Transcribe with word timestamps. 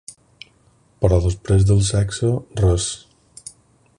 Però 1.03 1.19
després 1.25 1.67
del 1.71 1.85
sexe, 1.91 2.33
res. 2.65 2.91